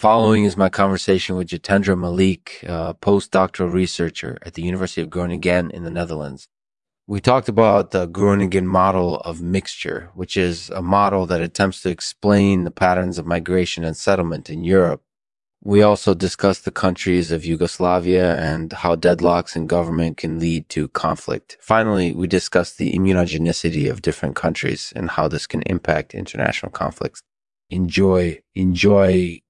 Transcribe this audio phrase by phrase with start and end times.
[0.00, 5.70] following is my conversation with Jitendra Malik, a postdoctoral researcher at the University of Groningen
[5.72, 6.48] in the Netherlands.
[7.06, 11.90] We talked about the Groningen model of mixture, which is a model that attempts to
[11.90, 15.02] explain the patterns of migration and settlement in Europe.
[15.62, 20.88] We also discussed the countries of Yugoslavia and how deadlocks in government can lead to
[20.88, 21.58] conflict.
[21.60, 27.20] Finally, we discussed the immunogenicity of different countries and how this can impact international conflicts.
[27.68, 29.42] Enjoy, enjoy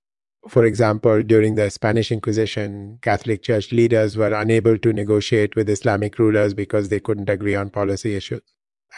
[0.48, 6.20] For example, during the Spanish Inquisition, Catholic Church leaders were unable to negotiate with Islamic
[6.20, 8.44] rulers because they couldn't agree on policy issues.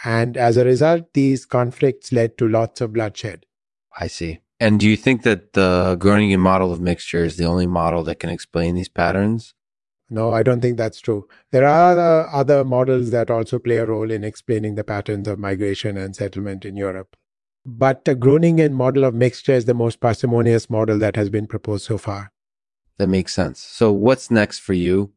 [0.04, 3.46] And as a result, these conflicts led to lots of bloodshed.
[3.98, 4.40] I see.
[4.60, 8.20] And do you think that the Groningen model of mixture is the only model that
[8.20, 9.54] can explain these patterns?
[10.10, 11.26] No, I don't think that's true.
[11.50, 15.96] There are other models that also play a role in explaining the patterns of migration
[15.96, 17.16] and settlement in Europe.
[17.66, 21.86] But the Groningen model of mixture is the most parsimonious model that has been proposed
[21.86, 22.30] so far.
[22.98, 23.60] That makes sense.
[23.60, 25.12] So, what's next for you?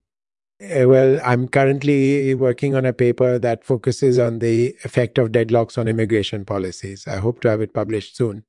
[0.59, 5.77] Uh, well, I'm currently working on a paper that focuses on the effect of deadlocks
[5.77, 7.05] on immigration policies.
[7.07, 8.43] I hope to have it published soon.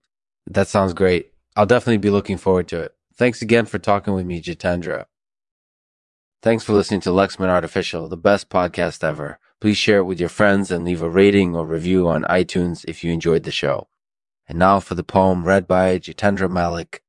[0.47, 1.33] That sounds great.
[1.57, 2.95] I'll definitely be looking forward to it.
[3.15, 5.07] Thanks again for talking with me, Jitendra.
[6.41, 9.41] Thanks for listening to Lexman Artificial, the best podcast ever.
[9.61, 13.03] Please share it with your friends and leave a rating or review on iTunes if
[13.03, 13.89] you enjoyed the show.
[14.47, 17.03] And now for the poem read by Jitendra Malik.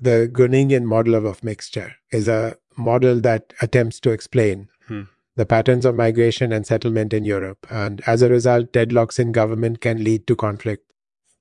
[0.00, 5.02] The Groningen model of mixture is a model that attempts to explain hmm.
[5.34, 7.66] the patterns of migration and settlement in Europe.
[7.68, 10.88] And as a result, deadlocks in government can lead to conflict.